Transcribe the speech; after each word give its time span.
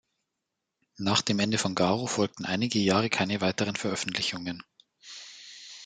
Nach 0.97 1.21
dem 1.21 1.37
Ende 1.37 1.59
von 1.59 1.75
"Garo" 1.75 2.07
folgten 2.07 2.43
einige 2.45 2.79
Jahre 2.79 3.11
keine 3.11 3.39
weiteren 3.39 3.75
Veröffentlichungen. 3.75 4.63